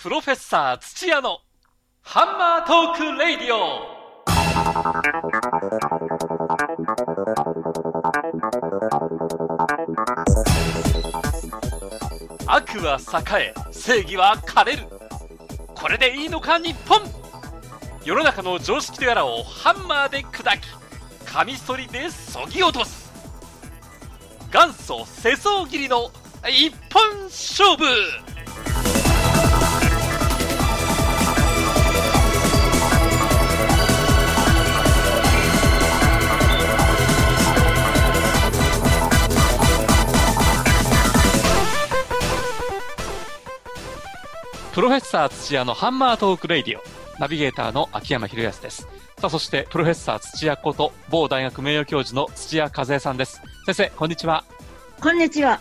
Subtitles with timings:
[0.00, 1.40] プロフェッサー土屋の
[2.02, 3.98] ハンマートークレイディオ。
[12.46, 13.00] 悪は
[13.40, 14.84] 栄え正義は枯れる。
[15.74, 17.00] これでいいのか日本。
[18.04, 20.68] 世の中の常識とやらをハンマーで砕き
[21.24, 23.10] カミソリでそぎ落とす。
[24.52, 26.08] 元祖世相切りの
[26.48, 27.84] 一本勝負。
[44.78, 46.82] プロフェッサー土屋のハンマートークレイディオ。
[47.18, 48.82] ナビゲーターの秋山博康です。
[49.18, 53.42] さあ、そして、プロフェッサー土屋こと、某大学名誉教授の土屋和恵さんです。
[53.66, 54.44] 先生、こんにちは。
[55.00, 55.60] こんにちは。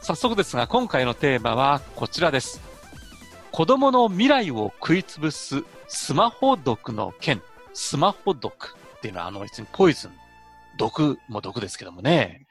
[0.00, 2.62] 早速ですが、今回のテーマはこちらです。
[3.52, 7.42] 子供の未来を食いつぶすスマホ毒の件。
[7.74, 10.12] スマホ毒っていうのは、あの、別にポイズン。
[10.78, 12.46] 毒も毒ですけどもね。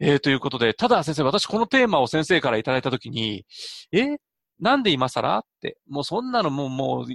[0.00, 3.44] えー、ということで、ただ先生、私このテーマを先生からいただいたときに、
[3.92, 4.16] え
[4.60, 5.38] なんで今更？
[5.38, 7.06] って、もうそんなのもう、もう、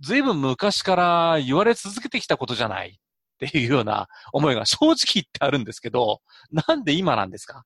[0.00, 3.00] ずいぶん昔から言われ続けてきたことじゃない
[3.44, 7.64] っていうような思いが正直言ってあるんですけど、なんで今なんですか？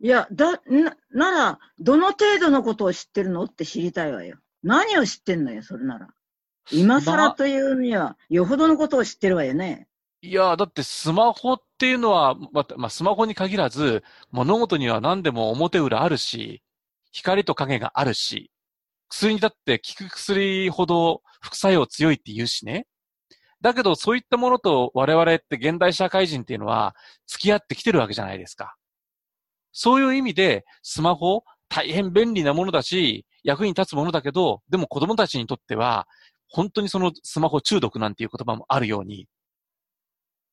[0.00, 4.38] いや、だ、な、なら、どの程度のことを知ってるのって知りたいわよ。
[4.62, 6.08] 何を知ってんのよ、それなら。
[6.70, 9.88] 今更というには、よほどのことを知ってるわよね。
[10.20, 16.62] いや、だってスマホっていうのは、また、まあ、スマホに限らず、物事には何でも表裏あるし、
[17.16, 18.50] 光と影があるし、
[19.08, 22.86] 薬にだって効く薬ほど副作用強いって言うしね。
[23.62, 26.94] だけどそういったものと我々って現代社会人っていうのは
[27.26, 28.76] 付き合ってきてるわけじゃないですか。
[29.72, 36.06] そういう意味でスマホ大変便利なものだし、役に立つものだけど、でも子供たちにとっては
[36.48, 39.26] 本当にそのスマホ中毒なんていう言葉もあるように、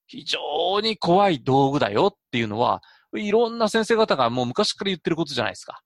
[0.07, 2.81] 非常に怖い道具だよっていうのは、
[3.15, 5.81] いろんな先生方がもう昔から言ってることじゃないですか。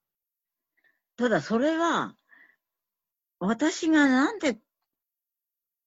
[1.17, 2.15] ただそれは、
[3.39, 4.57] 私がなんで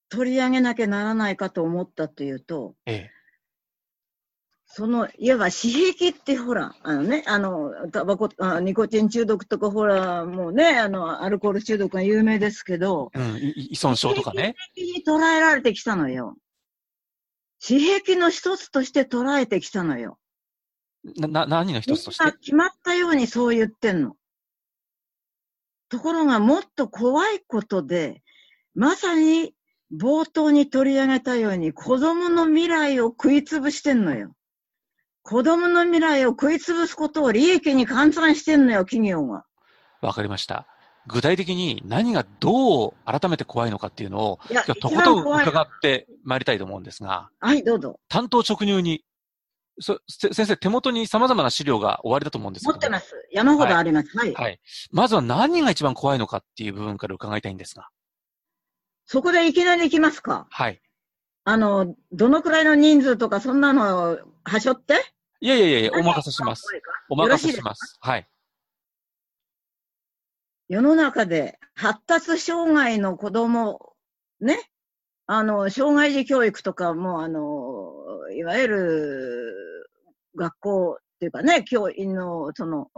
[0.08, 3.10] 取り上げなきゃならないかと思ったというと、ええ。
[4.72, 14.54] その、いわば刺激ってほら、あのね、あの、タバコ、あニコチン中毒とかほら、もうね、あの、アルコール中毒が有名ですけど、うん、い依存症とかね。
[14.76, 16.36] 刺激に捉えられてきたのよ。
[17.60, 20.18] 刺激の一つとして捉えてきたのよ。
[21.16, 22.32] な、な、何の一つとして？
[22.38, 24.16] 決まったようにそう言ってんの。
[25.90, 28.22] ところがもっと怖いことで、
[28.74, 29.54] まさに
[29.94, 34.32] 冒頭に取り上げたように子供の未来を食いつぶしてんのよ。
[35.22, 39.44] 子供の未来を食いつぶすことを利益に換算してんのよ、企業が。
[40.00, 40.66] わかりました。
[41.06, 45.42] 具体的に何がどう改めて怖いのかっていうのを、今日と一ことん。
[45.42, 47.98] 伺ってまいりたいと思うんですが、はい、どうぞ。
[48.08, 49.04] 担当直入に、
[49.80, 52.72] 先生、手元に様々な資料が終わりだと思うんですけど。
[52.72, 53.14] 持ってます。
[53.32, 54.16] 山ほどあります。
[54.16, 54.34] はい。
[54.34, 54.60] はい。
[54.90, 57.88] まずは何が一番怖いのかっていう部分から伺いたいんですが。
[59.06, 60.46] そこでいきなり行きますか。
[60.50, 60.80] はい。
[61.44, 64.94] あの、どのくらいの人数とかそんなのはしょって？
[65.40, 66.64] いやいやいやお任せします。
[67.08, 67.96] お任せします。
[68.00, 68.28] はい。
[70.68, 73.94] 世の中で発達障害の子供、
[74.40, 74.70] ね、
[75.26, 77.99] あの、障害児教育とかも、あの、
[78.32, 79.54] いわゆる
[80.36, 82.88] 学校っていうかね、教員のその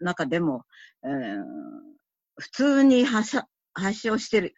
[0.00, 0.64] 中でも、
[1.04, 1.70] えー
[2.40, 4.54] 普通に発射発症してる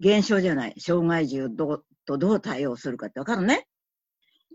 [0.00, 0.74] 現象じゃない。
[0.78, 3.66] 障害児をどうとどう対応するかってわかるね。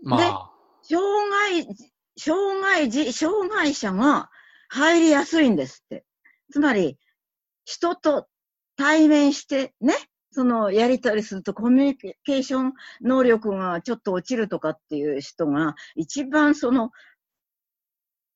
[0.02, 0.50] まあ、
[0.82, 1.66] 障害、
[2.18, 4.28] 障害児、障害者が
[4.68, 6.04] 入りやすいんですって。
[6.52, 6.98] つまり、
[7.64, 8.26] 人と
[8.76, 9.94] 対面してね、
[10.36, 16.90] そのやりとりするとコミュニケーション能力がちょっと落ちるとかっていう人が一番その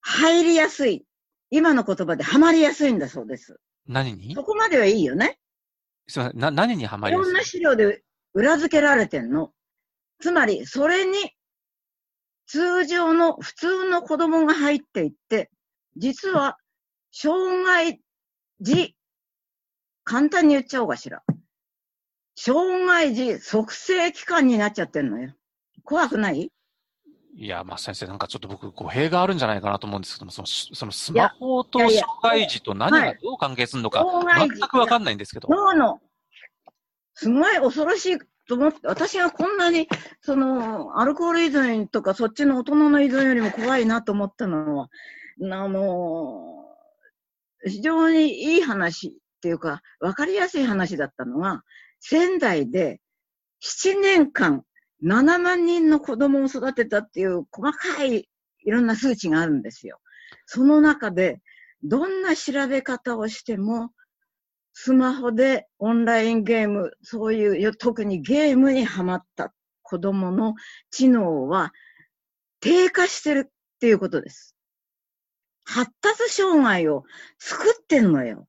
[0.01, 1.05] 入りやすい。
[1.51, 3.61] 今の言葉でハマりやすいんだそうです。
[3.87, 4.35] 何に？
[4.35, 5.39] そこまではいいよね。
[6.09, 6.41] すみません。
[6.41, 7.13] な、何にはまい？
[7.13, 9.51] ろんなりやすい資料で裏付けられてんの。
[10.21, 11.13] つまり、それに
[12.47, 15.51] 通常の普通の子供が入っていって、
[15.97, 16.57] 実は、
[17.13, 18.01] 障害
[18.61, 18.97] 児、
[20.05, 21.23] 簡単に言っちゃおうかしら。
[22.43, 25.35] 障害児促成機関になっちゃってんのよ。
[25.85, 26.51] 怖くない？
[27.37, 34.07] いや、まあ先生、なんかちょっと僕、語弊があるんじゃないかなと思うんですけども、その、そのスマホと障害児と何がどう関係するのか、
[34.39, 35.49] 全くわかんないんですけど。
[35.49, 36.01] 脳の、
[37.13, 39.87] すごい恐ろしいと思って、私がこんなに、
[40.23, 44.89] その、アルコール依存とか、そっちの大人の依存よりも怖いなと思ったのは、
[45.43, 46.65] あの、
[47.67, 49.13] 非常にいい話っ
[49.43, 51.65] ていうか、わかりやすい話だったのは、
[52.01, 53.01] 仙台で
[53.63, 54.65] 7年間
[55.03, 58.29] 7万人の子供を育てたっていう細かい
[58.65, 60.01] いろんな数値があるんですよ。
[60.47, 61.41] その中で、
[61.83, 63.91] どんな調べ方をしても、
[64.73, 70.55] スマホでオンラインゲーム、そういう、特にゲームにハマった子供の
[70.91, 71.73] 知能は
[72.61, 74.55] 低下してるっていうことです。
[75.65, 77.05] 発達障害を
[77.39, 78.47] 作ってんのよ。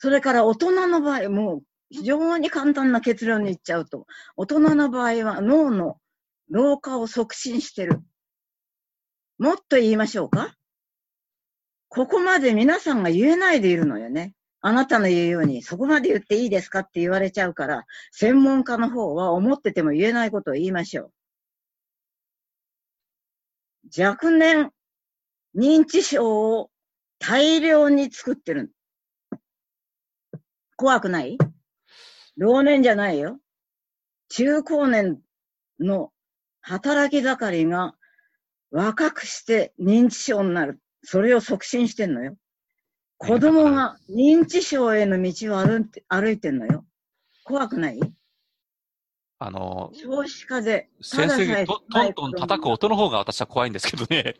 [0.00, 5.98] それから大人の場合、もう非常に簡単な結論に言っちゃうと、大人の場合は脳の
[6.48, 8.00] 老化を促進してる。
[9.38, 10.54] もっと言いましょうか
[11.88, 14.34] ここまで皆さんが言えないでいるのよね。
[14.62, 21.10] あなたの言うように、そこまで言っていいですかって言われちゃうから、専門家の方は思ってても言えないことを言いましょ
[23.94, 24.02] う。
[24.02, 24.70] 若年
[25.54, 26.70] 認知症を
[27.18, 28.72] 大量に作ってる。
[30.80, 31.36] 怖くない？
[32.38, 33.38] 老年じゃないよ。
[34.30, 35.20] 中高年
[35.78, 36.10] の
[36.62, 37.94] 働き盛りが
[38.70, 40.80] 若くして認知症になる。
[41.02, 42.34] それを促進してんのよ。
[43.18, 46.86] 子供が認知症への道を歩歩いてんのよ。
[47.44, 48.00] 怖くない？
[49.38, 50.88] あの、少子化で。
[51.02, 54.34] 先生がトントン叩く音の方が私は怖いんですけどね。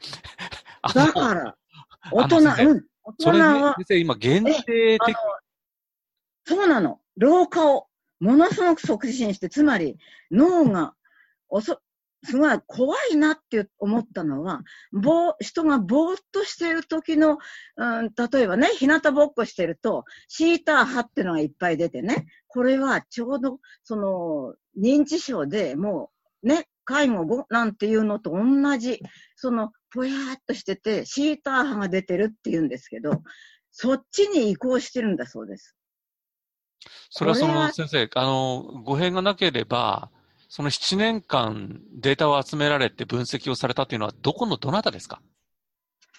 [0.94, 1.56] だから、
[2.12, 2.84] 大人、うん。
[3.04, 3.30] 大人
[3.62, 3.74] は。
[3.76, 5.14] 先生、今限定的。
[6.50, 6.98] そうなの。
[7.16, 7.86] 老化を
[8.18, 9.98] ものすごく促進して、つまり
[10.32, 10.94] 脳が
[11.48, 11.78] おそ
[12.24, 14.62] すごい怖いなって思ったのは、
[14.92, 17.38] ぼ人がぼーっとしてる時の、
[17.76, 26.10] うん、例えばね、日向ぼっこしてると、シーター派っていうのがいっぱい出てね、これはちょうど、その、認知症でも
[26.42, 29.00] う、ね、介護後なんていうのと同じ、
[29.36, 33.22] その、ぽやーっとしてて、シーター派が出てるって言うんですけど、
[33.70, 35.76] そっちに移行してるんだそうです。
[37.10, 40.10] それはその先生、あの、語弊がなければ、
[40.48, 45.20] その7年間データを集められて分析をされたというのは、どこのどなたですか？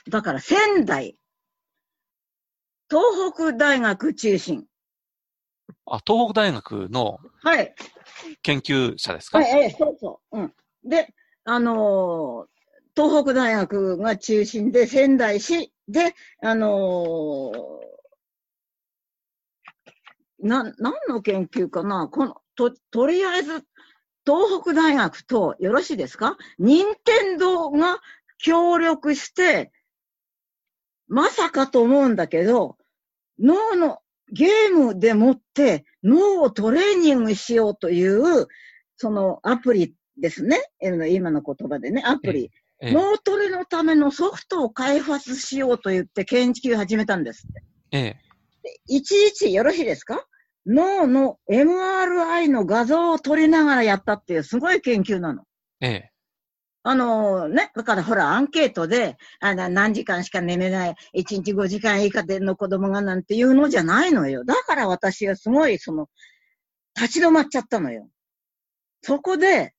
[0.09, 1.15] だから仙台、
[2.89, 4.65] 東北大学中心。
[5.85, 7.73] あ、東北大学のはい。
[8.43, 10.39] 研究者ですか、はい、はい、そうそう。
[10.39, 10.53] うん。
[10.83, 17.51] で、あのー、東北大学が中心で、仙台市で、あのー、
[20.41, 22.07] な、何の研究かな？
[22.07, 23.63] この、と、とりあえず、
[24.25, 26.37] 東北大学とよろしいですか？
[26.59, 27.99] 任天堂が
[28.37, 29.71] 協力して、
[31.07, 32.77] まさかと思うんだけど、
[33.39, 33.99] 脳の
[34.31, 38.47] ゲームでもって脳をトレーニングしようという、
[38.97, 40.61] そのアプリですね。
[40.81, 42.51] 今の言葉でね、アプリ。
[42.83, 47.63] 脳トレのためのソフトを開発しようと言って研究を始めたんですって。
[47.91, 48.17] ええ。
[48.87, 50.25] いちいちよろしいですか？
[50.65, 55.43] 脳の MRI の画像を撮りながらやったっていうすごい研究なの。
[55.81, 56.11] ええ。
[56.83, 64.43] あのね、だからほら、アンケートで、あ何時間しか眠れない、1日5時間以下での子供がなんていうのじゃないのよ。
[64.45, 66.09] だから私はすごい、その、
[66.95, 68.09] 立ち止まっちゃったのよ。
[69.03, 69.73] そこで、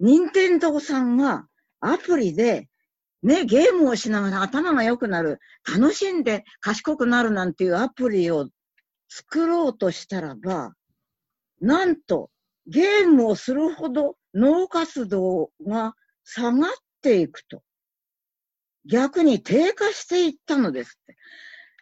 [0.00, 1.46] 任天堂さんが
[1.80, 2.68] アプリで、
[3.22, 8.48] ね、ゲームをしながら頭が良くなる、楽しんで賢くなるなんていうアプリを
[9.16, 10.74] 作ろうとしたらば、
[11.60, 12.30] なんと、
[12.66, 15.94] ゲームをするほど脳活動が
[16.24, 17.62] 下がっていくと。
[18.86, 21.16] 逆に低下していったのですって。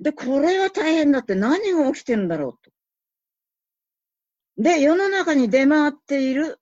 [0.03, 2.71] で、これは大変だって何が起きてるんだろうと。
[4.63, 6.61] で、世の中に出回っている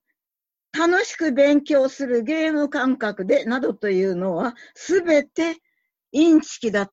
[0.73, 5.57] 楽しく勉強するゲーム感覚でなどというのはすべて
[6.12, 6.93] インチキだと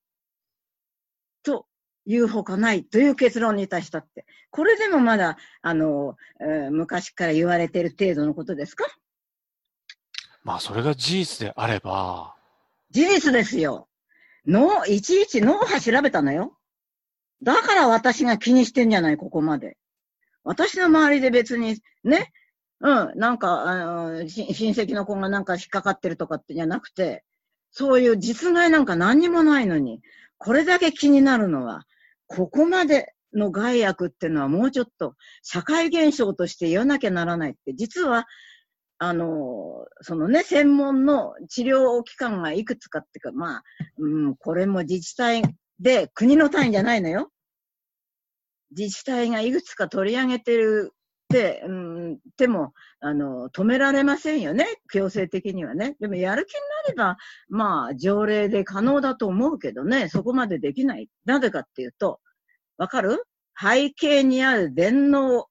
[2.07, 4.25] 言うほかないという結論に達したって。
[4.49, 8.85] これでもまだ、あの、えー、昔から言われている程度のことですか？
[10.43, 12.33] まあ、それが事実であれば。
[12.91, 13.89] 事実ですよ。
[14.45, 16.57] 脳、いちいち脳波調べたのよ。
[17.43, 19.77] だから私が気にしてんじゃない、ここまで。
[20.45, 22.31] 私の周りで別に、ね、
[22.79, 27.25] うん、なんか、あの、親戚の子がなんか引っかかってるとかってじゃなくて、
[27.69, 30.01] そういう実害なんか何にもないのに、
[30.37, 31.83] これだけ気になるのは、
[32.27, 38.25] ここまでの害悪っていうのはもうちょっと社会現象として言わなきゃならないって、実は、
[38.99, 43.63] あの、そのね、専門の治療機関がいくつかっていうか、まあ、
[43.99, 45.43] うん、これも自治体
[45.79, 47.29] で国の単位じゃないのよ。
[48.75, 50.93] 自治体がいくつか取り上げてる、
[51.65, 54.65] うん、でも、あの、止められませんよね。
[54.91, 55.97] 強制的にはね。
[55.99, 57.17] でも、やる気になれば、
[57.49, 61.09] まあ、条例で可能だと思うけどね、そこまでできない。
[61.25, 62.21] なぜかっていうと、
[62.77, 63.23] わかる？
[63.59, 65.47] 背景にある電脳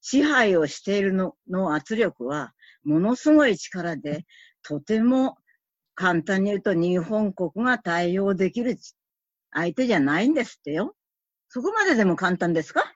[0.00, 2.52] 支配をしているのの圧力は、
[2.84, 4.24] ものすごい力で、
[4.62, 5.36] とても
[5.94, 8.78] 簡単に言うと日本国が対応できる
[9.52, 10.96] 相手じゃないんですってよ。
[11.48, 12.89] そこまででも簡単ですか？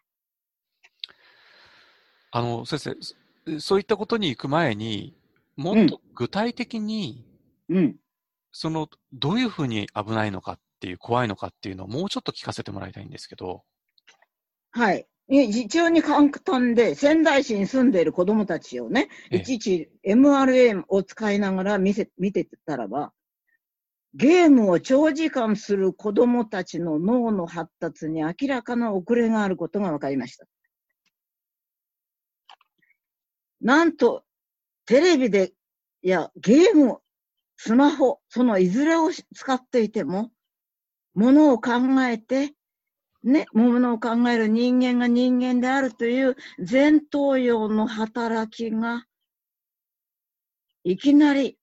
[2.37, 2.97] あの、先生、
[3.61, 5.15] そそういったことに行く前に、
[5.55, 7.25] もっと具体的に、
[7.69, 7.97] うん。
[8.51, 13.63] その、どういうふうに危ないのかっていう、怖いのかっていうのをもうちょっと聞かせてもらいたいんですけど。
[14.73, 15.07] はい。
[15.29, 23.13] い非常に簡単で、仙台市に住んでいる子供たちをね、ええいちいち MRA を使いながら見せ、見てたらば、
[24.15, 30.47] ゲームを長時間する子供たちの脳の発達に明らかな遅れがあることが分かりました。
[33.65, 34.25] なんと、
[34.85, 35.55] テレビで、
[36.03, 36.99] いや、ゲーム、
[37.57, 40.31] スマホ、そのいずれを使っていても、
[41.15, 42.53] ものを考えて、
[43.23, 46.37] ね、ものを考える人間が人間であるという
[46.71, 49.07] 前頭葉の働きが、
[50.85, 51.57] いきなり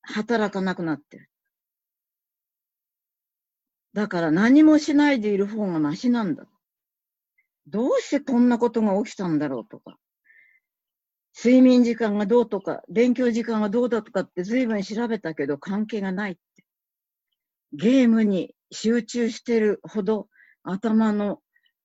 [0.00, 1.28] 働かなくなってる。
[3.92, 6.46] だから何もしないでいる方がマシなんだ。
[7.66, 9.98] どうしてこんなことが起きたんだろうとか。
[11.36, 16.64] 睡眠時間がどうとか、勉強時間がどうだとかって随分調べたけど関係がないって。
[17.74, 20.28] ゲームに集中してるほど
[20.62, 21.40] 頭の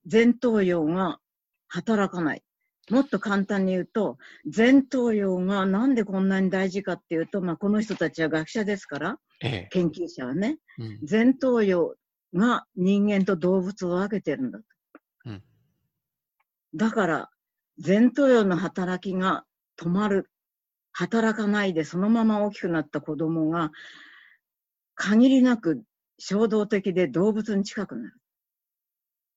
[0.10, 1.20] 前頭葉が
[1.68, 2.44] 働かない。
[2.90, 4.18] もっと簡単に言うと、
[4.56, 9.70] 前頭葉がなんでこんなに大事かっていうと、まあ、この人たちは学者ですから、ええ。
[9.72, 11.00] 研究者はね、うん。
[11.10, 11.94] 前頭葉
[12.34, 14.66] が人間と動物を分けてるんだと。
[15.26, 15.44] うん
[16.74, 17.31] だから、
[17.84, 19.44] 前頭葉の働きが
[19.80, 20.30] 止まる。
[20.94, 23.72] 働かないでそのまま大きくなった子供が、
[24.94, 25.84] 限りなく
[26.20, 28.14] 衝動的で動物に近くなる。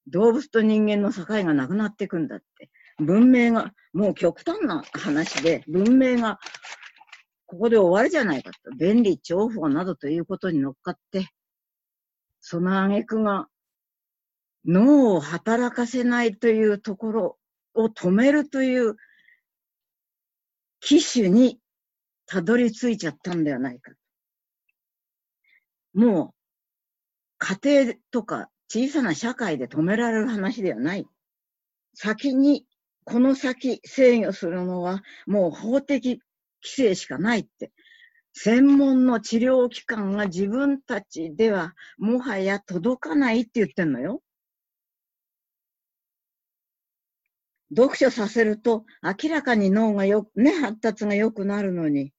[0.09, 2.71] 動物と人間の境がなくなっていくんだって。
[2.99, 6.39] 文明が、もう極端な話で、文明が
[7.47, 8.59] ここで終わりじゃないかと。
[8.77, 11.29] 便利、重宝などということに乗っかって、
[12.41, 13.49] その挙句が
[14.67, 17.39] 脳を働かせないというところ
[17.75, 18.97] を止めるという
[20.81, 21.59] 機種に
[22.26, 23.93] たどり着いちゃったんではないか。
[25.93, 26.35] もう、
[27.38, 31.07] 家庭とか小さな社会で止められる話ではない。
[31.95, 32.66] 先に、
[33.04, 36.21] この先制御するのはもう法的
[36.62, 37.71] 規制しかないって。
[38.37, 44.24] 専門の治療機関が自分たちではもはや届かないって言ってんのよ。
[47.76, 52.12] 読書させると明らかに脳がよ、ね、発達が良くなるのに、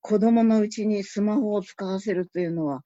[0.00, 2.82] 子供のうちにスマホを使わせるというのは、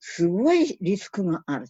[0.00, 1.66] すごいリスクがある。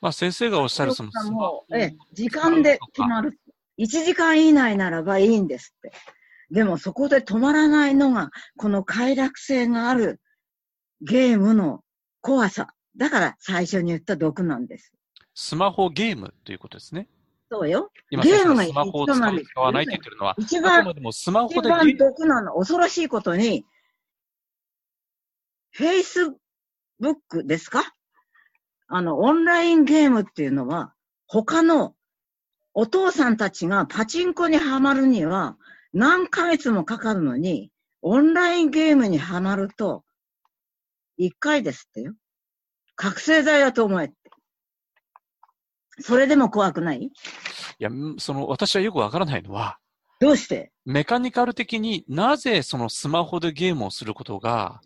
[0.00, 3.38] まあ先生がおっしゃるそのスマもホう、ええ、時間で決まる。
[3.78, 5.92] 1時間以内ならばいいんですって。
[6.50, 10.20] でもそこで止まらないのが、この快楽性がある
[11.00, 11.82] ゲームの
[12.20, 12.68] 怖さ。
[12.96, 14.92] だから最初に言った毒なんです。
[15.34, 17.08] スマホゲームということですね。
[17.50, 17.92] そうよ。
[18.10, 23.64] 今ゲームが先生スマホを使わないって言ってるのは、一番までもスマホ一番でゲーム毒なの、恐ろしいことに、
[25.76, 26.34] Facebook
[27.44, 27.94] ですか？
[28.88, 30.92] あの、オンラインゲームっていうのは、
[31.26, 31.94] 他の
[32.72, 35.56] お父さんたちがパチンコにはまるには
[35.92, 37.70] 何ヶ月もかかるのに、
[38.02, 40.04] オンラインゲームにはまると、
[41.18, 42.14] 1回ですってよ。
[42.94, 44.25] 覚醒剤だと思えって。
[46.00, 47.02] それでも怖くない？
[47.02, 47.10] い
[47.78, 49.78] や、んその、私はよくわからないのは、
[50.20, 50.72] どうして？
[50.84, 54.80] メカニカル的になぜそのスマホでゲームをすることが、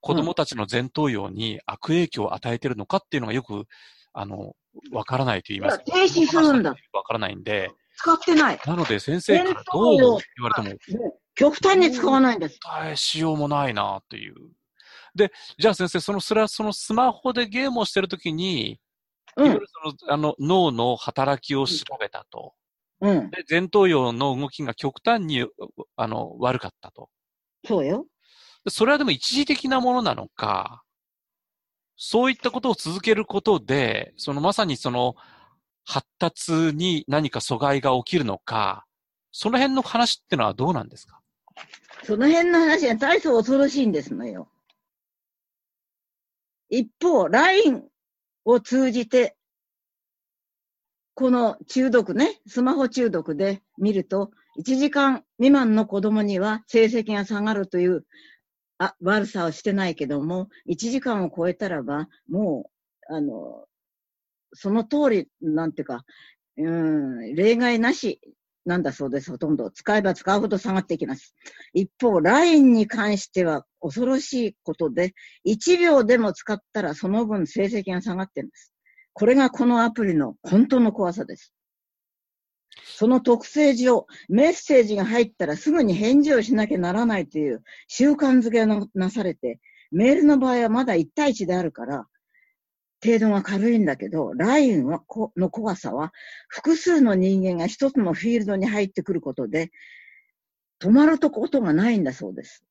[0.00, 3.64] 子供たちの前頭葉に悪影響を与えているのかっていうのがよく、
[4.12, 4.54] あの、
[4.92, 8.60] わからないと言います停止するんだわからないんで、使ってない。
[8.64, 10.20] なので先生からどう言わ
[10.56, 12.58] れても、極端に使わないんです。
[12.60, 14.34] 答えしようもないなっていう。
[15.14, 18.78] で、じゃあ先生、その、それはそのスマホでゲームをしてるときに、
[19.38, 19.66] いうんろいろ。
[19.96, 22.54] その、あの、脳の働きを調べたと。
[23.00, 23.30] うん。
[23.30, 25.46] で、前頭葉の動きが極端に、
[25.96, 27.08] あの、悪かったと。
[27.66, 28.06] そうよ。
[28.64, 30.82] でそれはでも一時的なものなのか、
[31.96, 35.14] そういったことを続けることで、そのまさにその
[35.86, 38.86] 発達に何か阻害が起きるのか、
[39.32, 41.20] その辺の話ってのはどうなんですか？
[42.04, 44.48] その辺の話が大層恐ろしいんですのよ。
[46.68, 47.89] 一方、LINE
[48.44, 49.36] を通じて、
[51.14, 58.04] この中毒ね、スマホ中毒で見ると、1時間未満の子供には成績が下がるという
[58.78, 62.70] あ悪さをしてないけども、1時間を超えたらば、も
[63.10, 63.66] う、あの、
[64.54, 66.04] その通り、なんていうか、
[66.56, 68.20] うん、例外なし
[68.66, 69.70] なんだそうです、ほとんど。
[69.70, 71.34] 使えば使うほど下がっていきます。
[71.72, 75.14] 一方、LINE に関しては恐ろしいことで、
[75.46, 78.72] 1秒でも使ったらその分成績が下がっています。
[79.12, 81.52] これがこのアプリの本当の怖さです。
[82.84, 89.58] その特性上、メッセージが入ったらすぐに返事をしなきゃならないという習慣づけがなされて、
[89.90, 92.06] メールの場合はまだ1対1であるから、
[93.02, 95.02] 程度が軽いんだけど、LINE は
[95.36, 96.12] の怖さは、
[96.48, 99.70] 複数の人間が一つのフィールドに入ってくることで、
[100.80, 102.64] 止まるとことがないんだそうです。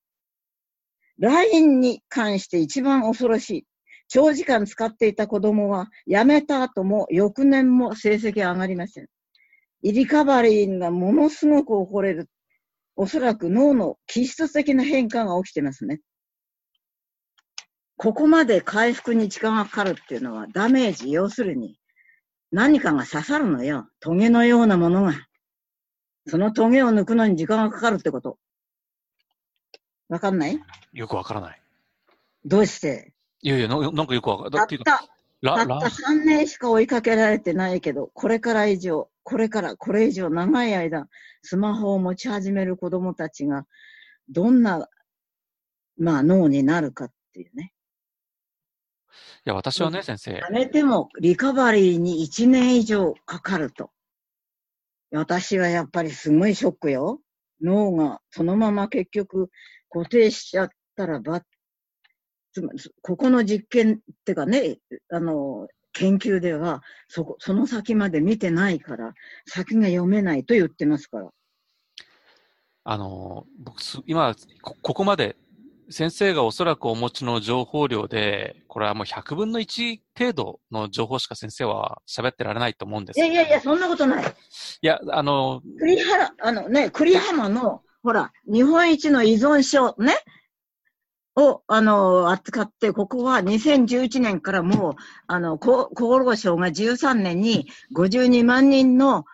[1.18, 3.66] LINE に関して一番恐ろしい。
[4.08, 9.06] 長時間使っていた子供は、辞めた後も翌年も成績上がりません。
[9.82, 12.28] イリカバリーがものすごく起これる。
[12.96, 16.00] おそらく脳の気質的な変化が起きてますね。
[18.02, 21.78] ここまで回復に時間がかかるっていうのはダメージ、要するに
[22.50, 23.88] 何かが刺さるのよ。
[24.00, 25.12] トゲのようなものが。
[26.26, 28.38] そのトゲを抜くのに時間がかかるってこと。
[30.08, 30.58] わかんない？
[30.94, 31.60] よくわからない。
[32.46, 33.12] どうして？
[33.42, 34.50] いやいや、なんかよくわかる。
[34.50, 34.82] たった、
[35.42, 41.06] たった3年しか追いかけられてないけど、これから以上、これから、これ以上長い間、
[41.42, 43.66] スマホを持ち始める子供たちが、
[44.30, 44.88] どんな、
[45.98, 47.74] まあ脳になるかっていうね。
[49.46, 50.32] いや、私はね、先生。
[50.32, 53.90] やめても、リカバリーに1年以上かかると。
[55.12, 57.20] 私はやっぱりすごいショックよ。
[57.62, 59.50] 脳がそのまま結局
[59.90, 61.42] 固定しちゃったらば、
[62.52, 64.78] つまり、ここの実験ってかね、
[65.10, 69.14] あの、研究では、そこ、その先まで見てないから、
[69.46, 71.30] 先が読めないと言ってますから。
[72.84, 75.36] あの、僕、今こ、ここまで
[75.90, 84.24] 先生がおそらくお持ちの情報量で、これはもう100分の1程度の情報しか先生は喋ってられないと思うんですいやいやいや、そんなことない。
[84.24, 90.14] いや、あの、栗原、あのね、栗浜の、ほら、日本一の依存症、ね、
[91.36, 94.94] を、あの、扱って、ここは2011年からもう、
[95.26, 99.24] あの、厚労省が13年に52万人の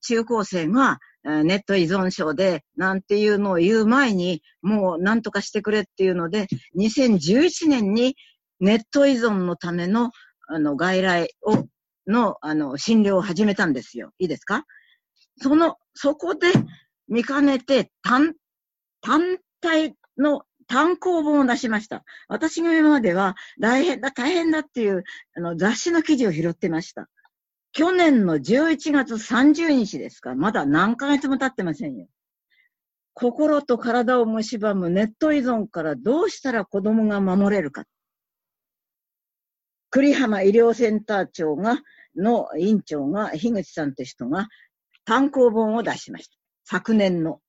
[0.00, 6.46] 中高生がネット依存症で、なんていうのを言う前に、もう何とかしてくれっていうので、
[6.78, 8.16] 2011年に
[8.60, 10.10] ネット依存のための、
[10.48, 11.66] あの、外来を、
[12.06, 14.12] の、あの、診療を始めたんですよ。
[14.18, 14.64] いいですか？
[15.42, 16.48] その、そこで
[17.08, 18.34] 見かねて、単、
[19.02, 22.04] 単体の単行本を出しました。
[22.28, 25.04] 私が今までは大変だ、大変だっていう
[25.36, 27.08] あの雑誌の記事を拾ってました。
[27.72, 32.06] 去年の11月30日ですかまだ何ヶ月も経ってませんよ。
[33.14, 37.84] 心と体を蝕むネット依存からどうしたら子供が守れるか。
[39.90, 41.78] 栗浜医療センター長が、
[42.16, 44.48] の院長が、樋口さんって人が
[45.04, 46.36] 単行本を出しました。
[46.64, 47.40] 昨年の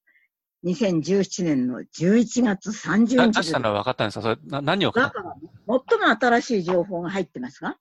[0.65, 3.37] 2017年の11月30日。
[3.37, 4.21] 出したのは分かったんですか？
[4.21, 5.35] それな何をだから、
[5.67, 7.77] 最も新しい情報が入ってますが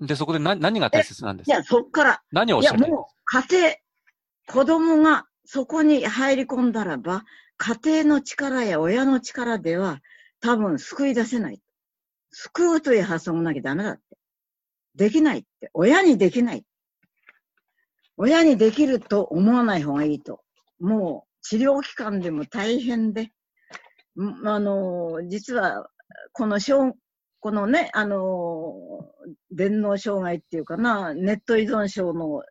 [0.00, 1.54] で、そこで何何が大切なんですか？
[1.54, 2.22] いや、そっから。
[2.32, 2.78] 何をおっしゃる？
[2.78, 3.74] いや、もう、家庭、
[4.46, 7.24] 子供がそこに入り込んだらば、
[7.56, 10.00] 家庭の力や親の力では、
[10.40, 11.60] 多分救い出せない。
[12.30, 14.02] 救うという発想がなきゃダメだって。
[14.94, 15.70] できないって。
[15.74, 16.64] 親にできない。
[18.16, 20.42] 親にできると思わない方がいいと。
[20.78, 23.32] もう、治療機関でも大変で、
[24.44, 25.88] あの、実は、
[26.32, 26.94] この小
[27.40, 28.74] このね、あの、
[29.50, 32.42] 電脳障害っていうかな、ネット依存症の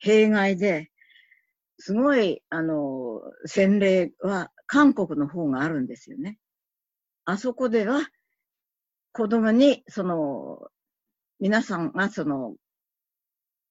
[0.00, 0.90] 弊害で、
[1.78, 6.38] すごい、あの、洗礼は韓国の方があるんですよね。
[7.24, 8.00] あそこでは、
[9.12, 10.68] 子供に、その、
[11.40, 12.54] 皆さんがその、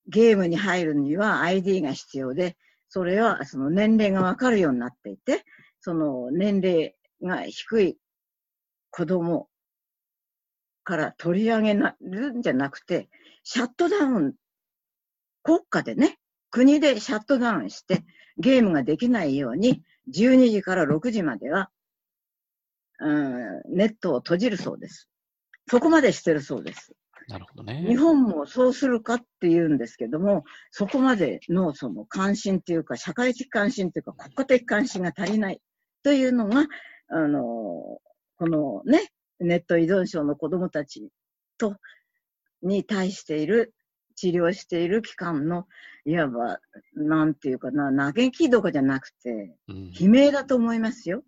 [0.08, 2.58] ゲームに入るには ID が必要で、
[2.90, 5.46] それはその年齢がわかるようになっていて、
[5.80, 7.98] その年齢が低い
[8.90, 9.48] 子供
[10.84, 13.10] から取り上げるんじゃなくて、
[13.44, 14.34] シャットダウン、
[15.44, 18.04] 国家でね、国でシャットダウンして、
[18.38, 21.70] ゲームができないように、12時から6時までは、
[23.00, 25.08] うん、ネットを閉じるそうです。
[25.70, 26.94] そこまでしてるそうです。
[27.28, 27.86] なるほどね。
[27.88, 35.62] 日本もそうするかって言うんですけども、そこまでのその関心っていうか、社会的関心っていうか、国家的関心が足りない
[36.04, 36.66] というのが、
[37.10, 38.02] あの、こ
[38.42, 39.12] のね、
[39.42, 41.10] ネット依存症の子供たち
[41.58, 41.76] と、
[42.62, 43.74] に対している
[44.16, 45.68] 治療している期間の、
[46.06, 46.60] いわば、
[46.94, 51.24] なんていうかな、嘆きとかじゃなくて、うん悲鳴だと思いますよ。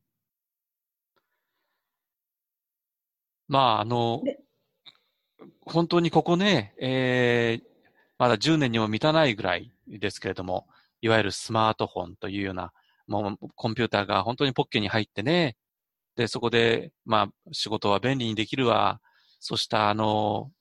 [3.48, 4.40] まあ、あので、
[5.62, 7.64] 本当にここね、えー、
[8.18, 10.68] まだ10年にも満たないぐらいですけれども、
[11.02, 12.72] いわゆるスマートフォンというような、
[13.08, 15.58] もうコンピューターが本当にポッケに入ってね、
[16.16, 19.00] で、そこで、まあ、仕事は便利にできるわ、
[19.40, 20.52] そうした、あの、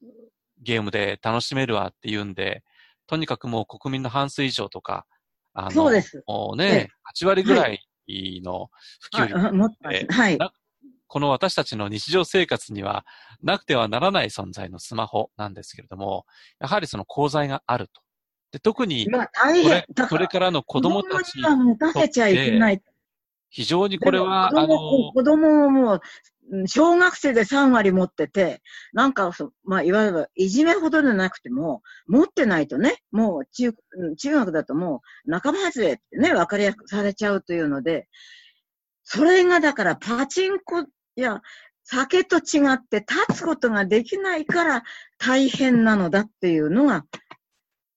[0.63, 2.63] ゲームで楽しめるわっていうんで、
[3.07, 5.07] とにかくもう国民の半数以上とか、
[5.55, 6.23] あの、そうです。
[6.27, 7.81] もうええね、8割ぐらい
[8.43, 10.39] の普及率あ持ってますえはい。
[10.39, 10.53] な
[11.07, 13.05] この私たちの日常生活には
[13.43, 16.25] なくてはならない存在のスマホなんですけれども、
[16.59, 18.01] やはりその功罪があると。
[18.53, 19.19] で特にこ
[19.69, 22.83] れこれからの子供たちには持たせちゃいけない。
[23.53, 24.67] 非常にこれは、あの、
[25.13, 26.01] 子供ももう、うん
[26.67, 28.63] 小学生で3割持ってて、
[28.93, 38.09] なんかそ、まあ、いわゆるいじめほどでなくても、持ってないとね、もう中、うん中学だともう仲間外れってね、分かりやすくされちゃうというので、
[39.05, 40.85] それがだからパチンコ
[41.17, 41.41] や
[41.85, 44.83] 酒と違って立つことができないから
[45.19, 47.05] 大変なのだっていうのが、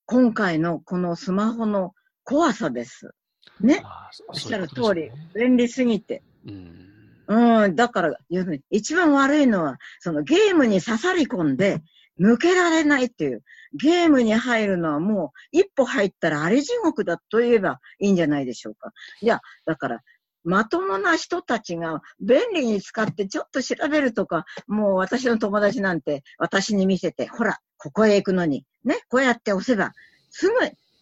[0.05, 3.11] 今回のこのスマホの怖さです。
[3.59, 3.83] ね。
[4.27, 6.21] おっしゃる通りね便利すぎて。
[6.47, 6.85] うん
[7.27, 11.81] うん、だから、に一番悪いのは、そのゲームに刺さり込んで、
[12.19, 13.43] 抜けられないっていう。
[13.73, 18.91] ゲームに入るのはもう、一歩入ったらあり地獄だと言えばいいんじゃないでしょうか。
[19.21, 20.01] いや、だから、
[20.43, 29.91] まともな人たちが便利に使ってちょっと調べるとか、もう私の友達なんて私に見せて、ほら、ここへ行くのに、ね、こうやって押せば、
[30.29, 30.53] すぐ、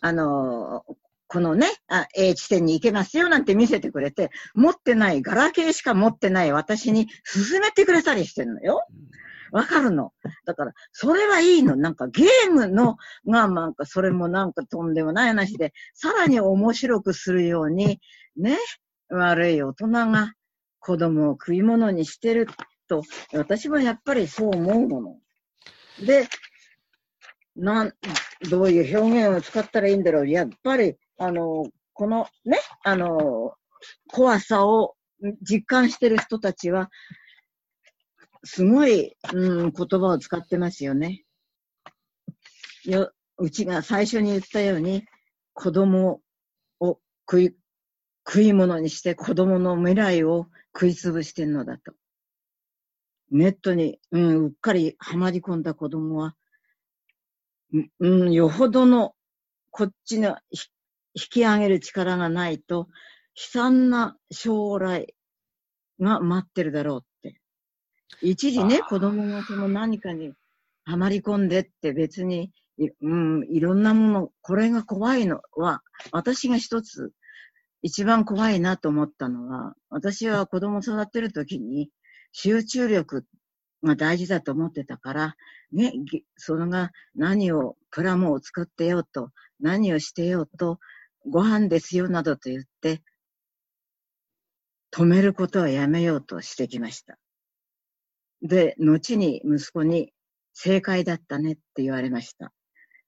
[0.01, 1.02] あのー
[1.33, 8.85] このね、あ A 地点に行けますよなんて見せてくれて、持ってない、ガラケーしか持ってない私に勧めてくれたりしてるのよ。
[9.51, 10.13] わかるの。
[10.45, 11.75] だから、それはいいの。
[11.75, 17.99] なんかゲームのが、なんかそれもなんかとんでもない話で、さらに面白くするように、
[18.37, 18.59] ね、
[19.09, 20.33] 悪い大人が
[20.77, 22.47] 子供を食い物にしてる
[22.87, 23.01] と、
[23.33, 25.17] 私はやっぱりそう思うもの。
[26.05, 26.27] で、
[27.55, 27.93] なん、
[28.49, 30.29] どういう表現を使ったらいいんだろう。
[30.29, 33.53] やっぱり、あの、このね、あの、
[34.07, 34.95] 怖さを
[35.41, 36.89] 実感してる人たちは、
[38.43, 41.23] すごい、うん、言葉を使ってますよね。
[42.85, 45.05] よ、うちが最初に言ったように、
[45.53, 46.21] 子供
[46.79, 46.99] を
[47.29, 47.55] 食い、
[48.27, 51.93] 食い物にして子供の未来を食いつぶしてんのだと。
[53.31, 56.35] ネットに、うん、うっかりはまり込んだ子供は、
[57.99, 59.15] うん、よほどの
[59.71, 60.37] こっちの
[61.15, 62.87] 引き上げる力がないと、
[63.35, 65.15] 悲惨な将来
[65.99, 67.39] が待ってるだろうって。
[68.21, 70.33] 一時ね子供がその何かに
[70.85, 77.11] はまり込んでって別に、いうん、いろんなもの、これが怖いのは、私が一つ、
[77.81, 81.89] 一番怖いなと思ったのは、私は子供育てるときに
[82.31, 83.25] 集中力
[83.83, 85.35] が大事だと思ってたから、
[85.71, 90.79] ね、ぎそれが何を、プラモを作ってようと、何をしてようと、
[91.25, 93.01] ご飯ですよなどと言って、
[94.91, 97.17] 止めることはやめようとしてきました。
[98.41, 100.13] で、後に息子に
[100.53, 102.53] 正解だったねって言われました。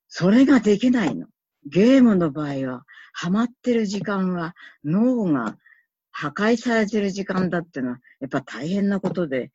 [0.08, 1.28] それができないの。
[1.66, 5.58] ゲームの場合は、ハマってる時間は脳が
[6.12, 9.52] 破壊されてる時間だってのは、やっぱ大変なことで、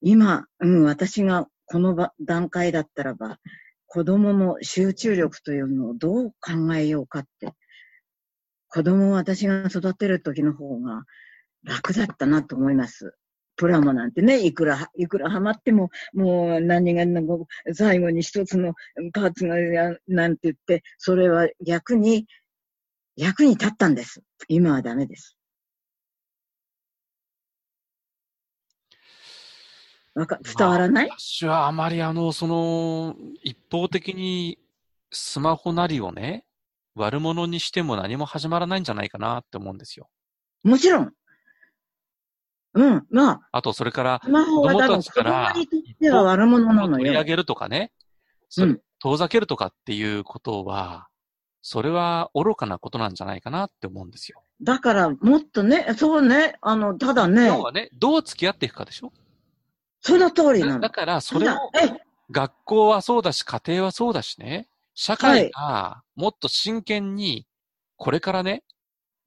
[0.00, 3.38] 今、うん、私がこの段階だったらば、
[3.94, 7.52] 子供の集中力というのをどう考えようかって、
[8.66, 11.04] 子供を私が育てる時の方が
[11.62, 13.14] 楽だったなと思います。
[13.54, 17.34] プラモなんてね、いくら、いくらハマっても、もう何がなんか
[17.72, 18.74] 最後に一つの
[19.12, 22.26] パーツがやなんて言って、それは逆に、
[23.14, 24.22] 役に立ったんです。
[24.48, 25.36] 今はダメです。
[30.14, 34.58] わか、伝わらない、私はあまりあの、その、一方的に
[35.10, 36.44] スマホなりをね、
[36.94, 40.08] 悪者にしても何も始まらないんじゃないかなって思うんですよ。
[40.62, 41.12] もちろん。
[42.74, 43.06] うん。
[43.10, 46.96] まあ、あと、それから、スマホはたちから供にとっては悪者なのよ。
[46.98, 47.92] 取り上げるとかね、
[48.48, 51.08] それ、遠ざけるとかっていうことは、
[51.62, 54.42] それは愚かなことなんじゃないかなって思うんですよ。
[54.62, 59.12] だから、もっとね、そうね、あの、ただね、要はね、どう付き合っていくかでしょ？
[60.04, 60.72] その通りなの。
[60.74, 61.54] だだから、それを
[62.30, 67.46] 学校はそうだし、家庭はそうだしね、社会がもっと真剣に、
[67.96, 68.64] これからね、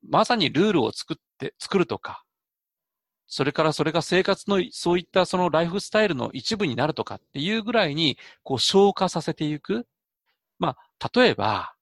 [0.07, 2.23] まさにルールを作って、作るとか、
[3.25, 9.87] それからそれが生活の、そういったそのライフスタイルの一部になるとかっていうぐらいに、こう消化させていく。
[10.59, 11.73] まあ、例えば、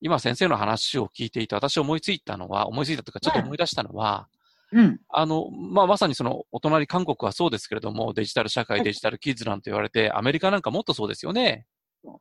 [0.00, 4.28] 今先生の話を聞いていて私思いついたのは、思いついたというかちょっと思い出したのは、
[4.74, 5.00] うん。
[5.08, 11.64] あの、まあ、まさにその、お隣韓国はそうですけれども、デジタル社会、はいデジタルキッズなんて言われて、アメリカなんかもっとそうですよね
[12.02, 12.20] そ。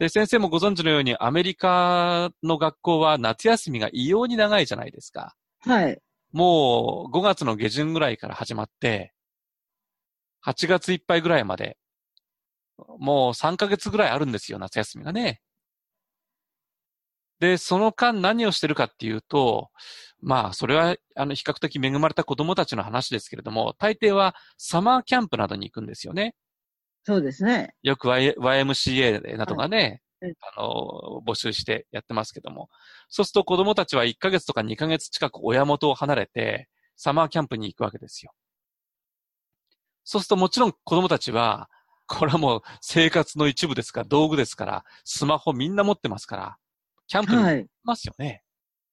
[0.00, 5.36] で、先生もご存知のように、アメリカの学校は夏休みが異様に長いじゃないですか。
[5.60, 6.00] はい。
[6.32, 9.14] もう5月の下旬ぐらいから始まって、
[10.44, 11.78] 8月いっぱいぐらいまで、
[12.98, 15.40] もう3ヶ月ぐらいあるんですよ、夏休みがね。
[17.40, 19.70] で、その間何をしてるかっていうと、
[20.20, 26.34] まあ、それは、あの、比較的恵まれた子供たちの話ですけれども、大抵はサマーキャンプなどに行くんですよね。
[27.04, 27.74] そうですね。
[27.82, 32.68] よく Y- YMCA などがね、はいあの、募集してやってますけども。
[33.08, 38.32] そうすると子供たちは1ヶ月とか2ヶ月近く親元を離れて、サマーキャンプに行くわけですよ。
[40.02, 41.68] そうするともちろん子供たちは、
[42.08, 46.56] これはもう生活の一部ですから、道具ですから、スマホみんな持ってますから、
[47.08, 47.66] キャンプに行きはい。
[47.84, 48.42] ますよね。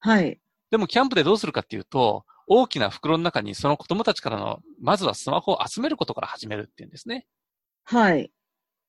[0.00, 0.40] はい。
[0.70, 7.26] でもキャンプでどうするかっていうと、大きな袋の中にその子供たちからの、まずはスマホを集めることから始めるっていうんですね。
[7.84, 8.32] はい。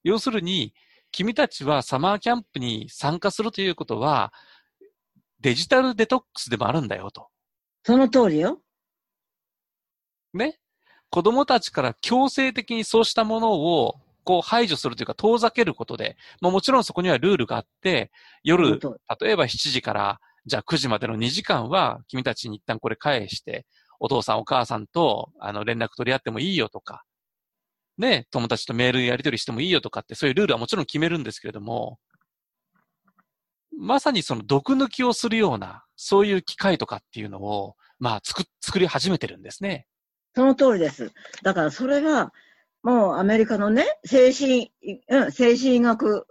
[0.03, 0.73] 要するに、
[1.11, 4.33] 君たちはサマーキャンプに参加するということは、
[5.39, 7.27] デジタルデトックスでもあるんだよと。
[7.83, 8.61] その通りよ。
[10.33, 10.59] ね。
[11.09, 13.95] 子供たちから強制的にそうしたものを
[14.27, 18.11] こう排除するというか遠ざけることで、まあもちろんそこにはルールがあって、
[18.43, 23.65] 夜、例えば7時から、じゃあ9時までの2時間は君たちに一旦これ返して、
[24.01, 27.03] お父さんお母さんとあの連絡取り合ってもいいよとか、
[27.97, 31.97] ね、友達とメールやり取りしてもいいよとかって、そういうルールはもちろん決めるんですけれども、
[33.79, 39.87] まさにその毒抜きをするような、そういう機械とかっていうのを、まあ作、作り始めてるんですね。
[40.35, 41.13] その通りです。
[41.43, 42.33] だからそれが、
[42.87, 44.71] もうアメリカのね、精神、
[45.09, 46.25] うん、精神医学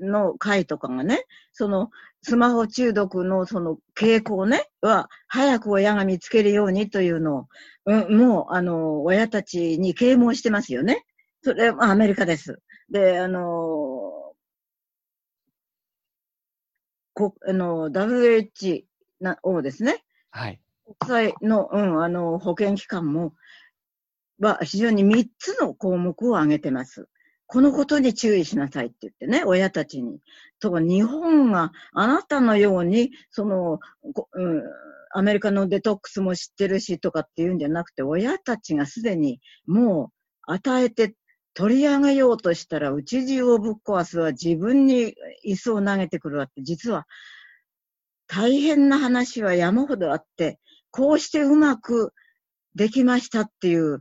[0.00, 1.90] うの会とかがね、その
[2.22, 7.46] スマホ中毒のその傾向ね、は、早く親が見つけるようにというのを、
[7.84, 11.04] うん、もう、あの、親たちに啓蒙してますよね。
[11.44, 12.60] それ、まあアメリカです。
[12.90, 13.40] で、あの、
[17.14, 18.84] こあの、WHO
[19.44, 20.60] をですね、はい。
[20.98, 23.32] 国際の、うん、あの、保健機関も、
[24.40, 27.08] は非常に3つの項目を挙げてます。
[27.46, 30.18] このことに注意しなさいって言ってね、親たちに。
[30.58, 33.78] と、日本があなたのように、その、
[34.32, 34.62] うん、
[35.12, 40.12] アメリカのデトックスも知ってるしとかっていうんじゃなくて、親たちがすでにも
[40.48, 41.14] う与えて
[41.54, 45.14] 取り上げようとしたら、内地をぶっ壊すは自分に
[45.46, 47.06] 椅子を投げてくるわって、実は
[48.26, 50.58] 大変な話は山ほどあって、
[50.90, 52.12] こうしてうまく
[52.74, 54.00] できましたっていう、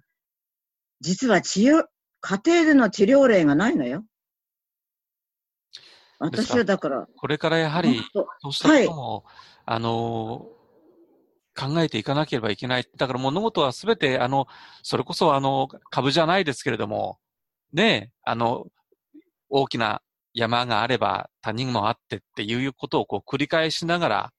[1.06, 1.84] 実は治療、
[2.20, 4.04] 家庭での治療例がないのよ。
[6.18, 9.26] 私はだから、これからやはり、本そうしたことも、
[9.66, 10.48] あの、
[11.56, 12.90] 考えていかなければいけない。
[12.98, 14.48] だから物事はすべて、あの、
[14.82, 17.20] それこそあの、株じゃないですけれども、
[17.72, 18.66] ねえ、あの、
[19.50, 20.02] 大きな
[20.34, 24.34] 山があれば谷もあってっていうことをこう繰り返しながら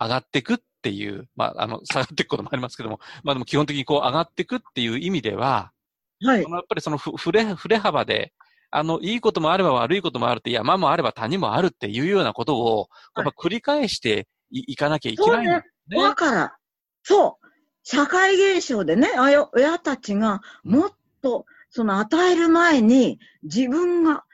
[0.00, 5.72] 上がっていくっていう、まあ、あの、 下がっていくこともありますけども、まあでも基本的にこう上がっていくっていう意味では、
[6.20, 6.42] 当はい。
[6.42, 8.32] やっぱりそのふ振れ、振れ幅で、
[8.70, 16.02] あの、いいこともあれば悪いこともあるって、山もあれば谷もあるっていうようなことを、やっぱ繰り返していいかなきゃいけないんだよね。
[16.02, 16.56] だから、
[17.02, 17.46] そう、
[17.82, 24.24] 社会現象でね、あよ親たちがもっと、その与える前に自分が、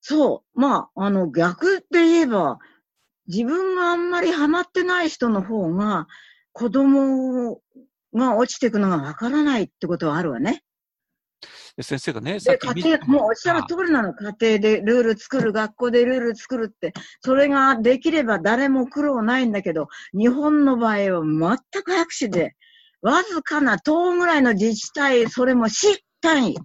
[0.00, 2.58] そう、まあ、あの逆で言えば、
[3.30, 6.08] 自分があんまりハマってない人の方が、
[6.52, 7.60] 子供
[8.12, 10.64] が落ちていくのがわからないってことはあるわね。
[11.76, 14.12] で先生がね、さっ家庭、もうおっしゃる通りなの。
[14.12, 22.56] 家庭でルール作る、学校でルール作るって、それができれば誰も苦労ないんだけど、日本の場合は全く拍手で、
[23.00, 26.58] わずかな島ぐらいの自治体、それも市単位。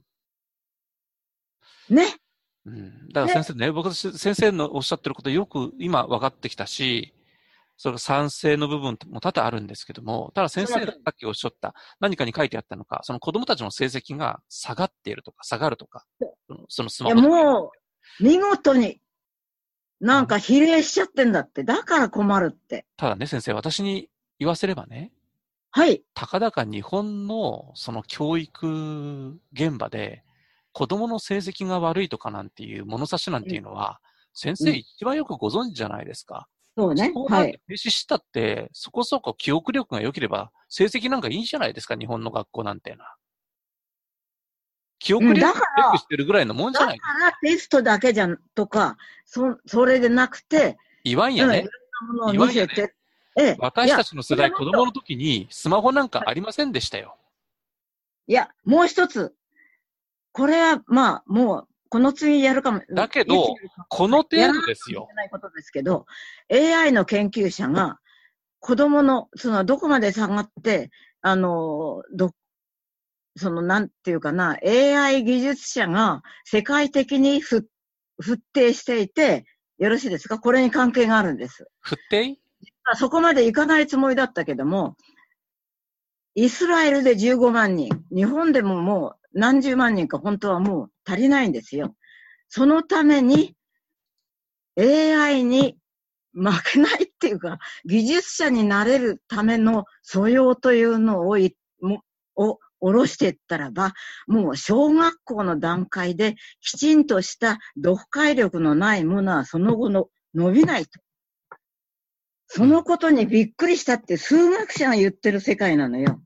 [1.89, 2.07] ね。
[2.65, 7.13] うん、だから先生ね、僕、先生のおっしゃってることよく今分かってきたし、
[7.77, 16.05] その賛成の部分も多々あるんですけども、ただ先生がさっきおっしゃった何かに書いてあったのか、その子供たちの成績が下がっているとか下がるとか、
[16.47, 17.71] そのそのスいや、マホも
[18.19, 19.01] う、見事に、
[19.99, 21.63] なんか比例しちゃってんだって。
[21.63, 22.85] だから困るって。
[22.97, 25.11] ただね、先生、私に言わせればね、
[25.71, 26.03] はい。
[26.13, 30.23] たかだか日本のその教育現場で、
[30.75, 34.01] 子供の成績が悪いとかなんていう物差しなんていうのは、
[34.33, 36.49] 先生うん一番よくご存知じゃないですか。
[36.77, 37.13] そうね。
[37.29, 37.53] はい。
[37.53, 43.15] て停止したって、そこそこ記憶力が良ければ、成績なんかいいじゃないですか、日本の学校なんてな。
[44.99, 51.59] 記憶力チェックしてるぐらいのもんじゃないだからテストだけじゃんとか、そ、それでなくて、言わんやね。
[51.59, 52.93] うんいろんなものを見せて、
[53.37, 53.55] ええ。
[53.59, 57.15] 私たちの世代、子供の時にスマホなんかありませんでしたよ。
[58.27, 59.33] いや、もう一つ。
[60.35, 62.81] これは、まあ、もう、この次やるかも。
[62.93, 63.55] だけど
[63.87, 65.07] この程度ですよ。
[65.15, 66.05] ないことですけど、
[66.51, 67.99] AI の研究者が、
[68.59, 72.31] 子供の、その、どこまで下がって、あの、ど、
[73.37, 77.69] その、なんていうかな、AI 技術者が世界的にふ、
[78.21, 79.45] 沸騰していて、
[79.77, 80.37] よろしいですか？
[80.37, 81.65] これに関係があるんです。
[81.79, 82.39] 振っていい
[82.83, 84.97] まあそこまでいかないつもりだったけども、
[86.33, 91.95] イスラエルで15万人、日本でももう何十万人か本当はもう足りないんですよ。
[92.47, 93.55] そのために
[94.79, 95.77] AI に
[96.33, 102.01] 負けないっていうか、技術者になれるための素養というのをい、も
[102.35, 103.93] を下ろしていったらば、
[104.27, 110.99] もう小学校の段階できちんとした読解力のないものはその後の伸びないと。
[112.47, 116.21] そのことにびっくりしたって数学者が言ってる世界なのよ。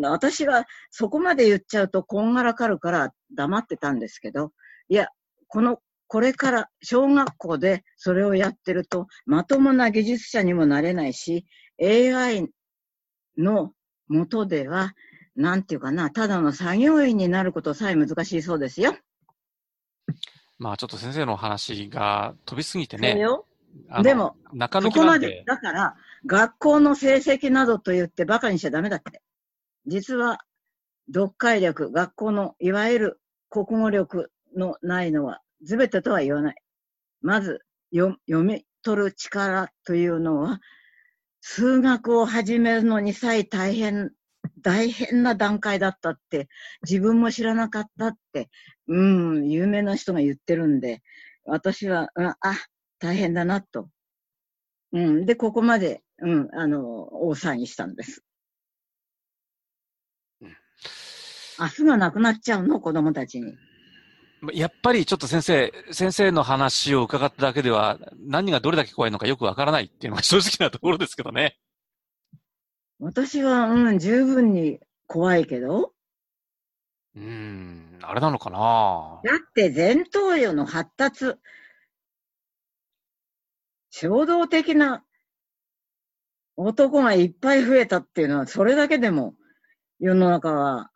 [0.00, 4.52] 私はそこまで言っちゃうとこんがらかるから黙ってたんですけど、
[4.88, 5.08] いや、
[5.48, 11.46] この、これから小学校でそれをやってるとまともな技術者にもなれないし、
[11.82, 12.48] AI
[13.36, 13.72] の
[14.08, 14.94] 元では、
[15.36, 18.96] なんていうかな、ただの作業員になることさえ難しいそうですよ。
[20.58, 23.16] まあちょっと先生の話が飛びすぎてね。
[24.02, 25.44] でも、中抜きそこまで、。
[25.46, 25.94] だから、
[26.26, 29.22] 学校の成績などと言って馬鹿にしちゃダメだって。
[29.88, 30.38] 実は、
[31.12, 36.56] 読解力、学校のいわゆる国語力のないのは、全てとは言わない。
[37.22, 37.60] まず、
[37.94, 40.60] 読読み取る力というのは、
[41.40, 44.12] 数学を始めるのにさえ大変、
[44.62, 46.48] 大変な段階だったって、
[46.82, 48.50] 自分も知らなかったって、
[48.88, 51.02] うん、有名な人が言ってるんで、
[51.44, 52.36] 私は、うんあ、
[52.98, 53.88] 大変だなと。
[54.92, 55.26] うん。
[55.26, 58.22] で、ここまで、うん、あの、大騒ぎしたんです。
[60.40, 60.56] うん
[61.58, 63.54] 明日がなくなっちゃうの、子供たちに。
[64.52, 71.58] やっぱりちょっと先生、先生の話を伺っただけでは、何がどれだけ怖いのかよくわからないっていうのが 正直なところですけどね。
[73.00, 75.92] 私は、うん、十分に怖いけど、
[77.16, 79.20] うーん、あれなのかな？
[79.24, 81.34] だって前頭葉の発達、
[83.90, 85.04] 衝動的な
[86.56, 89.34] 男がいっぱい増えたっていうのは、それだけでも
[89.98, 90.90] 世の中は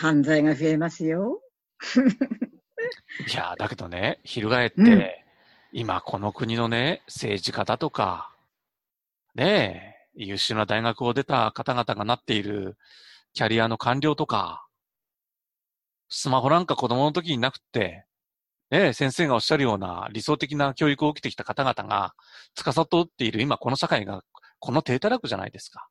[0.00, 1.42] 犯罪が増えますよ。
[3.28, 5.00] いや、だけどね、翻って、うん
[5.72, 8.34] 今この国のね、政治家だとか、
[9.36, 12.76] ねえ、優秀な大学を出た方々がなっている
[13.34, 14.66] キャリアの官僚とか、
[16.08, 18.04] スマホなんか子供の時になくって、
[18.70, 22.14] ねえ、先生がおっしゃるような理想的な教育を受けてきた方々が、
[22.56, 24.24] 司っている今この社会が、
[24.58, 25.86] この低たらくじゃないですか。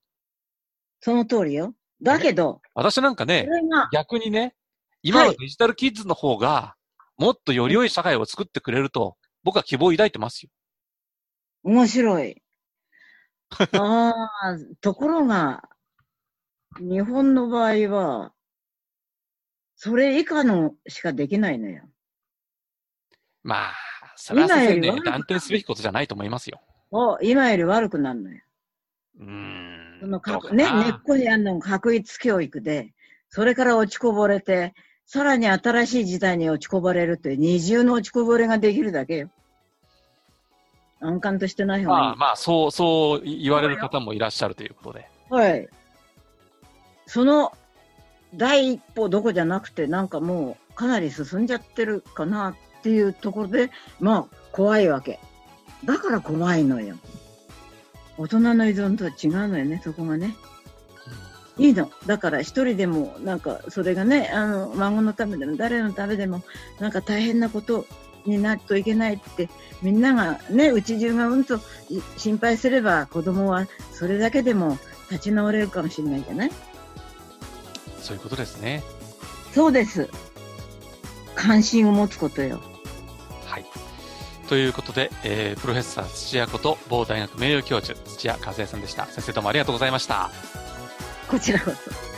[0.99, 1.73] その通りよ。
[2.01, 3.47] だけど、私なんかね
[3.93, 4.55] 逆にね、
[5.01, 6.75] 今のデジタルキッズの方が、
[7.17, 10.49] もっとより良い社会を作ってくれると、僕は希望を抱いてますよ。
[11.63, 12.41] 面白い。
[13.73, 15.69] ああ、ところが、
[16.79, 18.33] 日本の場合は、
[19.75, 21.89] それ以下のしかできないのよ。
[23.43, 23.73] まあ、
[24.15, 26.61] それは先生ね断定すべきことじゃないと思いますよ。
[26.91, 28.41] お今より悪くなるのよ。
[29.19, 29.88] うーん。
[29.99, 32.93] そのかね、根っこにあるのが確一教育で、
[33.29, 34.73] それから落ちこぼれて、
[35.05, 39.29] さらに新しい時代に落ちこぼれるという二重の落ちこぼれができるだけよ。
[41.01, 42.05] 安閑としてない方がいい。
[42.07, 45.07] まあまあ、そう、そう言われる方もいらっしゃるということで。
[45.29, 45.67] はい。
[47.05, 47.53] その
[48.35, 55.19] 第一歩どこじゃなくて、なんかもうかなり進んじゃってるかなっていうところで、まあ怖いわけ。
[55.85, 56.95] だから怖いのよ。
[58.19, 60.35] 大人の依存とは違うのよね、そこがね。
[61.57, 61.89] いいの。
[62.05, 66.43] だから一人でも、なんかそれがね、あの、孫のためでも誰のためでも、
[66.79, 67.85] なんか大変なこと
[68.25, 69.49] になるといけないって、
[69.81, 74.77] みんながね、うち中がうんとい心配すれば子供はそれだけでも
[75.09, 76.51] 立ち直れるかもしれないじゃない？
[78.01, 78.83] そういうことですね。
[79.53, 80.09] そうです。
[81.35, 82.59] 関心を持つことよ。
[83.45, 83.65] はい。
[84.49, 89.05] ということで、えー、プロフェッサー土屋こと某大学名誉教授土屋和也さんでした。
[89.05, 90.31] 先生どうもありがとうございました。
[91.29, 92.08] こちらこそ。